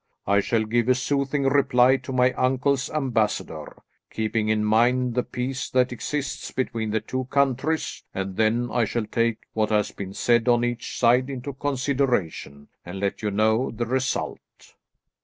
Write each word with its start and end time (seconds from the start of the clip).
I 0.25 0.39
shall 0.39 0.63
give 0.65 0.89
a 0.89 0.95
soothing 0.95 1.43
reply 1.43 1.97
to 1.97 2.11
my 2.11 2.31
uncle's 2.33 2.89
ambassador, 2.89 3.83
keeping 4.09 4.49
in 4.49 4.65
mind 4.65 5.13
the 5.13 5.21
peace 5.21 5.69
that 5.69 5.91
exists 5.91 6.49
between 6.49 6.89
the 6.89 6.99
two 7.01 7.25
countries, 7.25 8.03
and 8.11 8.35
then 8.35 8.71
I 8.71 8.83
shall 8.85 9.05
take 9.05 9.41
what 9.53 9.69
has 9.69 9.91
been 9.91 10.15
said 10.15 10.47
on 10.47 10.63
each 10.65 10.97
side 10.97 11.29
into 11.29 11.53
consideration 11.53 12.69
and 12.83 12.99
let 12.99 13.21
you 13.21 13.29
know 13.29 13.69
the 13.69 13.85
result." 13.85 14.39